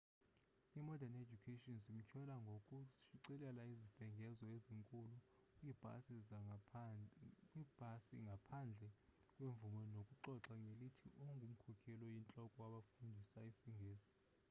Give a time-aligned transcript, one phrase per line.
[0.77, 5.15] i-mordern education zimtyhola ngokushicilela izibhengezo ezinkulu
[5.55, 8.89] kwiibhasi ngaphandle
[9.33, 14.15] kwemvume nokuxoka ngelithi ungumkhokeli oyintloko wabafundisa isingesi